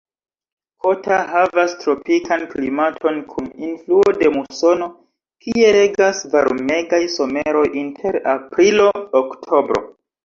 [0.83, 4.87] Kota havas tropikan klimaton kun influo de musono,
[5.45, 9.89] kie regas varmegaj someroj inter aprilo-oktobro.